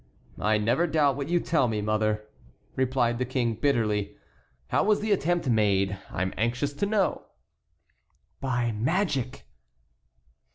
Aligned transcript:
"I 0.39 0.57
never 0.57 0.87
doubt 0.87 1.15
what 1.15 1.29
you 1.29 1.39
tell 1.39 1.67
me, 1.67 1.79
mother," 1.79 2.25
replied 2.75 3.19
the 3.19 3.23
King, 3.25 3.53
bitterly. 3.53 4.17
"How 4.69 4.83
was 4.83 4.99
the 4.99 5.11
attempt 5.11 5.47
made? 5.47 5.95
I 6.09 6.23
am 6.23 6.33
anxious 6.37 6.73
to 6.73 6.87
know." 6.87 7.25
"By 8.39 8.71
magic." 8.71 9.45